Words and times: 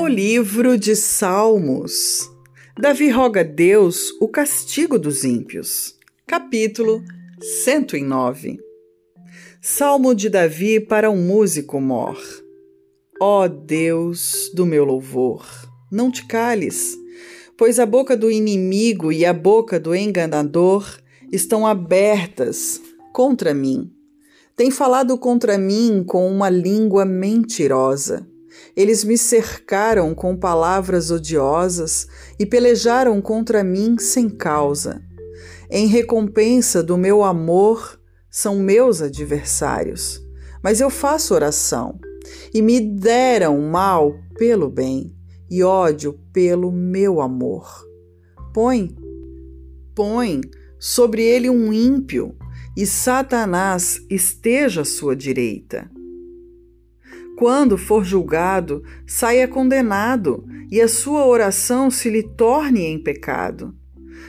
O 0.00 0.08
livro 0.08 0.78
de 0.78 0.96
Salmos. 0.96 2.30
Davi 2.80 3.10
roga 3.10 3.40
a 3.40 3.42
Deus 3.42 4.10
o 4.18 4.28
castigo 4.28 4.98
dos 4.98 5.24
ímpios. 5.24 5.94
Capítulo 6.26 7.04
109. 7.62 8.58
Salmo 9.60 10.14
de 10.14 10.30
Davi 10.30 10.80
para 10.80 11.10
um 11.10 11.18
músico 11.18 11.78
mor. 11.82 12.18
Ó 13.20 13.46
Deus 13.46 14.50
do 14.54 14.64
meu 14.64 14.86
louvor, 14.86 15.44
não 15.92 16.10
te 16.10 16.26
cales, 16.26 16.96
pois 17.58 17.78
a 17.78 17.84
boca 17.84 18.16
do 18.16 18.30
inimigo 18.30 19.12
e 19.12 19.26
a 19.26 19.34
boca 19.34 19.78
do 19.78 19.94
enganador 19.94 20.98
estão 21.30 21.66
abertas 21.66 22.80
contra 23.12 23.52
mim. 23.52 23.92
Tem 24.56 24.70
falado 24.70 25.18
contra 25.18 25.58
mim 25.58 26.02
com 26.06 26.26
uma 26.26 26.48
língua 26.48 27.04
mentirosa. 27.04 28.29
Eles 28.76 29.04
me 29.04 29.18
cercaram 29.18 30.14
com 30.14 30.36
palavras 30.36 31.10
odiosas 31.10 32.06
e 32.38 32.46
pelejaram 32.46 33.20
contra 33.20 33.64
mim 33.64 33.98
sem 33.98 34.28
causa. 34.28 35.02
Em 35.70 35.86
recompensa 35.86 36.82
do 36.82 36.96
meu 36.96 37.22
amor, 37.22 38.00
são 38.30 38.56
meus 38.58 39.02
adversários. 39.02 40.20
Mas 40.62 40.80
eu 40.80 40.90
faço 40.90 41.34
oração, 41.34 41.98
e 42.52 42.62
me 42.62 42.80
deram 42.80 43.60
mal 43.60 44.14
pelo 44.36 44.68
bem, 44.68 45.14
e 45.50 45.62
ódio 45.62 46.18
pelo 46.32 46.70
meu 46.70 47.20
amor. 47.20 47.66
Põe, 48.52 48.94
põe 49.94 50.40
sobre 50.78 51.22
ele 51.22 51.48
um 51.50 51.72
ímpio, 51.72 52.36
e 52.76 52.86
Satanás 52.86 54.00
esteja 54.08 54.82
à 54.82 54.84
sua 54.84 55.16
direita 55.16 55.90
quando 57.40 57.78
for 57.78 58.04
julgado, 58.04 58.84
saia 59.06 59.48
condenado 59.48 60.44
e 60.70 60.78
a 60.78 60.86
sua 60.86 61.24
oração 61.24 61.90
se 61.90 62.10
lhe 62.10 62.22
torne 62.22 62.82
em 62.82 63.02
pecado. 63.02 63.74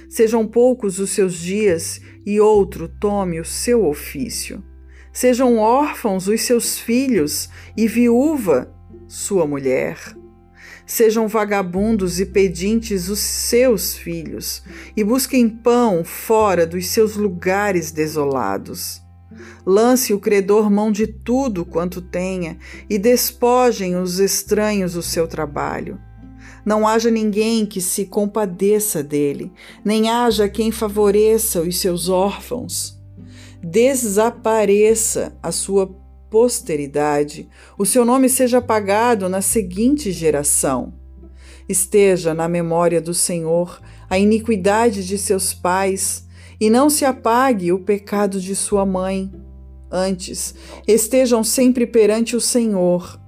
Sejam 0.08 0.48
poucos 0.48 0.98
os 0.98 1.10
seus 1.10 1.34
dias 1.34 2.00
e 2.26 2.40
outro 2.40 2.88
tome 2.88 3.38
o 3.38 3.44
seu 3.44 3.86
ofício. 3.86 4.64
Sejam 5.12 5.58
órfãos 5.58 6.30
os 6.30 6.40
seus 6.44 6.80
filhos 6.80 7.50
e 7.76 7.86
viúva 7.86 8.74
sua 9.10 9.46
mulher. 9.46 10.00
Sejam 10.86 11.28
vagabundos 11.28 12.18
e 12.18 12.26
pedintes 12.26 13.10
os 13.10 13.20
seus 13.20 13.94
filhos, 13.94 14.64
e 14.96 15.04
busquem 15.04 15.50
pão 15.50 16.06
fora 16.06 16.66
dos 16.66 16.88
seus 16.88 17.18
lugares 17.18 17.92
desolados. 17.92 19.02
Lance 19.66 20.14
o 20.14 20.20
credor 20.20 20.70
mão 20.70 20.92
de 20.92 21.08
tudo 21.08 21.66
quanto 21.66 22.02
tenha 22.02 22.58
e 22.90 22.98
despojem 22.98 23.96
os 23.96 24.20
estranhos 24.20 24.96
o 24.96 25.02
seu 25.02 25.28
trabalho. 25.28 26.00
Não 26.66 26.88
haja 26.88 27.10
ninguém 27.10 27.66
que 27.66 27.82
se 27.82 28.06
compadeça 28.06 29.02
dele, 29.02 29.52
nem 29.84 30.10
haja 30.10 30.48
quem 30.48 30.72
favoreça 30.72 31.62
os 31.62 31.78
seus 31.80 32.08
órfãos. 32.08 33.00
Desapareça 33.64 35.38
a 35.42 35.52
sua 35.52 35.88
posteridade, 36.30 37.50
o 37.78 37.86
seu 37.86 38.06
nome 38.06 38.30
seja 38.30 38.60
apagado 38.60 39.28
na 39.28 39.42
seguinte 39.42 40.12
geração. 40.12 40.94
Esteja 41.68 42.34
na 42.34 42.48
memória 42.48 43.02
do 43.02 43.14
Senhor 43.14 43.82
a 44.10 44.18
iniquidade 44.18 45.06
de 45.06 45.18
seus 45.18 45.54
pais, 45.54 46.28
e 46.62 46.70
não 46.70 46.92
se 46.92 47.04
apague 47.04 47.72
o 47.72 47.80
pecado 47.80 48.40
de 48.40 48.56
sua 48.56 48.86
mãe. 48.86 49.32
Antes, 49.92 50.54
estejam 50.88 51.44
sempre 51.44 51.88
perante 51.88 52.36
o 52.36 52.40
Senhor, 52.40 53.20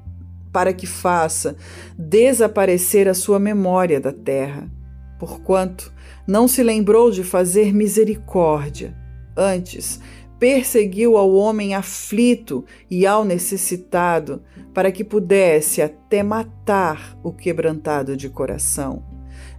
para 0.52 0.72
que 0.72 0.86
faça 0.86 1.56
desaparecer 1.98 3.08
a 3.08 3.16
sua 3.16 3.40
memória 3.40 4.00
da 4.00 4.14
terra. 4.14 4.72
Porquanto 5.20 5.92
não 6.28 6.48
se 6.48 6.62
lembrou 6.62 7.10
de 7.10 7.24
fazer 7.24 7.74
misericórdia, 7.74 8.96
antes 9.36 10.00
perseguiu 10.40 11.18
ao 11.18 11.34
homem 11.34 11.74
aflito 11.74 12.66
e 12.92 13.06
ao 13.08 13.24
necessitado, 13.24 14.44
para 14.74 14.92
que 14.92 15.04
pudesse 15.04 15.82
até 15.82 16.22
matar 16.22 17.18
o 17.24 17.32
quebrantado 17.32 18.16
de 18.16 18.30
coração. 18.30 19.04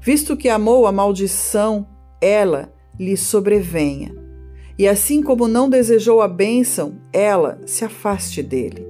Visto 0.00 0.36
que 0.36 0.48
amou 0.48 0.86
a 0.86 0.92
maldição, 0.92 1.88
ela 2.20 2.73
lhe 2.98 3.16
sobrevenha. 3.16 4.14
E 4.78 4.88
assim 4.88 5.22
como 5.22 5.46
não 5.46 5.68
desejou 5.68 6.20
a 6.20 6.28
bênção, 6.28 6.96
ela 7.12 7.60
se 7.64 7.84
afaste 7.84 8.42
dele. 8.42 8.86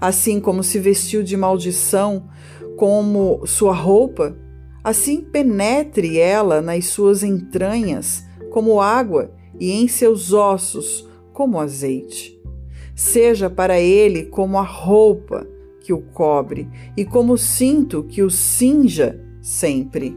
Assim 0.00 0.40
como 0.40 0.62
se 0.62 0.78
vestiu 0.78 1.22
de 1.22 1.36
maldição 1.36 2.28
como 2.76 3.46
sua 3.46 3.74
roupa, 3.74 4.36
assim 4.82 5.20
penetre 5.20 6.18
ela 6.18 6.62
nas 6.62 6.86
suas 6.86 7.22
entranhas 7.22 8.24
como 8.50 8.80
água 8.80 9.30
e 9.58 9.70
em 9.70 9.86
seus 9.86 10.32
ossos 10.32 11.06
como 11.32 11.60
azeite. 11.60 12.40
Seja 12.94 13.50
para 13.50 13.78
ele 13.78 14.24
como 14.24 14.58
a 14.58 14.62
roupa 14.62 15.46
que 15.80 15.92
o 15.92 16.00
cobre 16.00 16.68
e 16.96 17.04
como 17.04 17.34
o 17.34 17.38
cinto 17.38 18.02
que 18.04 18.22
o 18.22 18.30
cinja 18.30 19.20
sempre. 19.42 20.16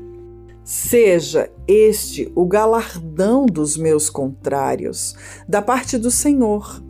Seja 0.64 1.52
este 1.68 2.32
o 2.34 2.46
galardão 2.46 3.46
dos 3.46 3.76
meus 3.76 4.10
contrários, 4.10 5.14
da 5.48 5.62
parte 5.62 5.98
do 5.98 6.10
Senhor, 6.10 6.82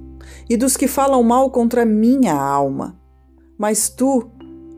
e 0.48 0.56
dos 0.56 0.78
que 0.78 0.88
falam 0.88 1.24
mal 1.24 1.50
contra 1.50 1.84
minha 1.84 2.36
alma. 2.36 3.00
Mas 3.58 3.90
tu, 3.90 4.30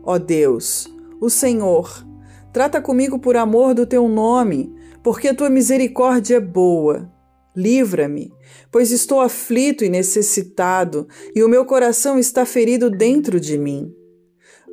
ó 0.02 0.18
Deus, 0.18 0.88
o 1.20 1.28
Senhor, 1.28 2.06
trata 2.54 2.80
comigo 2.80 3.18
por 3.18 3.36
amor 3.36 3.74
do 3.74 3.86
teu 3.86 4.08
nome, 4.08 4.74
porque 5.02 5.28
a 5.28 5.34
tua 5.34 5.50
misericórdia 5.50 6.36
é 6.36 6.40
boa. 6.40 7.12
Livra-me, 7.54 8.32
pois 8.70 8.90
estou 8.90 9.20
aflito 9.20 9.84
e 9.84 9.90
necessitado, 9.90 11.06
e 11.34 11.42
o 11.42 11.48
meu 11.48 11.66
coração 11.66 12.18
está 12.18 12.46
ferido 12.46 12.90
dentro 12.90 13.38
de 13.38 13.58
mim. 13.58 13.92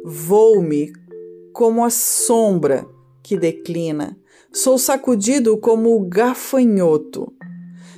Vou-me 0.05 0.93
como 1.53 1.83
a 1.83 1.89
sombra 1.89 2.85
que 3.23 3.37
declina. 3.37 4.17
Sou 4.51 4.77
sacudido 4.77 5.57
como 5.57 5.95
o 5.95 6.01
gafanhoto. 6.01 7.33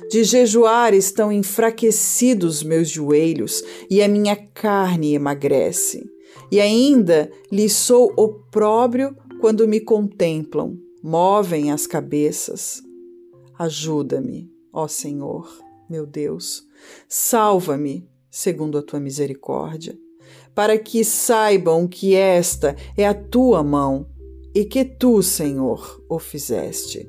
De 0.08 0.22
jejuar 0.22 0.94
estão 0.94 1.32
enfraquecidos 1.32 2.62
meus 2.62 2.88
joelhos 2.88 3.62
e 3.90 4.00
a 4.00 4.08
minha 4.08 4.36
carne 4.36 5.14
emagrece. 5.14 6.08
E 6.50 6.60
ainda 6.60 7.30
lhes 7.50 7.72
sou 7.72 8.12
opróbrio 8.16 9.16
quando 9.40 9.66
me 9.66 9.80
contemplam, 9.80 10.78
movem 11.02 11.72
as 11.72 11.86
cabeças. 11.86 12.80
Ajuda-me, 13.58 14.48
ó 14.72 14.86
Senhor, 14.86 15.48
meu 15.90 16.06
Deus, 16.06 16.64
salva-me 17.08 18.08
segundo 18.30 18.78
a 18.78 18.82
tua 18.82 19.00
misericórdia, 19.00 19.98
para 20.54 20.78
que 20.78 21.04
saibam 21.04 21.88
que 21.88 22.14
esta 22.14 22.76
é 22.96 23.06
a 23.06 23.14
tua 23.14 23.62
mão 23.62 24.06
e 24.56 24.64
que 24.64 24.86
tu, 24.86 25.22
Senhor, 25.22 26.02
o 26.08 26.18
fizeste. 26.18 27.06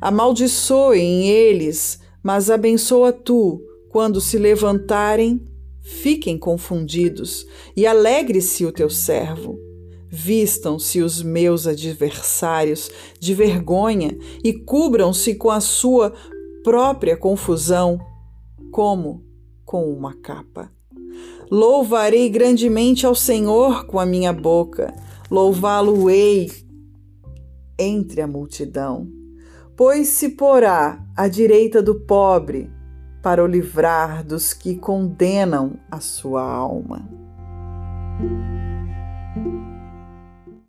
Amaldiçoem 0.00 1.28
eles, 1.28 2.00
mas 2.22 2.48
abençoa 2.48 3.12
tu, 3.12 3.60
quando 3.90 4.18
se 4.18 4.38
levantarem, 4.38 5.44
fiquem 5.82 6.38
confundidos, 6.38 7.46
e 7.76 7.86
alegre-se 7.86 8.64
o 8.64 8.72
teu 8.72 8.88
servo. 8.88 9.58
Vistam-se 10.08 11.02
os 11.02 11.22
meus 11.22 11.66
adversários 11.66 12.90
de 13.20 13.34
vergonha 13.34 14.16
e 14.42 14.54
cubram-se 14.54 15.34
com 15.34 15.50
a 15.50 15.60
sua 15.60 16.14
própria 16.64 17.14
confusão, 17.14 18.00
como 18.72 19.22
com 19.66 19.84
uma 19.92 20.14
capa. 20.14 20.72
Louvarei 21.50 22.30
grandemente 22.30 23.04
ao 23.04 23.14
Senhor 23.14 23.86
com 23.86 24.00
a 24.00 24.06
minha 24.06 24.32
boca, 24.32 24.94
louvá-lo-ei 25.30 26.64
entre 27.78 28.20
a 28.20 28.26
multidão, 28.26 29.08
pois 29.76 30.08
se 30.08 30.30
porá 30.30 31.04
à 31.16 31.28
direita 31.28 31.82
do 31.82 31.94
pobre 31.94 32.70
para 33.22 33.42
o 33.42 33.46
livrar 33.46 34.24
dos 34.24 34.52
que 34.52 34.76
condenam 34.76 35.78
a 35.90 36.00
sua 36.00 36.42
alma. 36.42 37.08